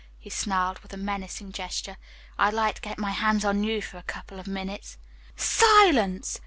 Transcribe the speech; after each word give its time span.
he 0.17 0.31
snarled 0.31 0.79
with 0.79 0.91
a 0.93 0.97
menacing 0.97 1.51
gesture. 1.51 1.95
"I'd 2.39 2.55
like 2.55 2.73
to 2.77 2.81
get 2.81 2.97
my 2.97 3.11
hands 3.11 3.45
on 3.45 3.63
you 3.63 3.83
for 3.83 3.99
a 3.99 4.01
couple 4.01 4.39
of 4.39 4.47
minutes." 4.47 4.97
"Silence!" 5.35 6.39